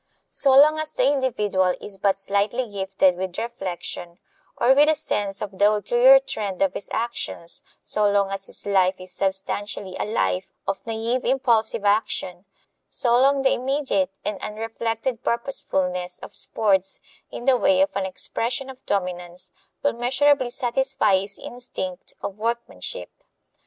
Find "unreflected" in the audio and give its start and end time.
14.41-15.23